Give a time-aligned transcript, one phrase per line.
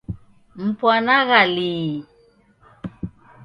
[0.65, 1.91] Mpwanagha lii?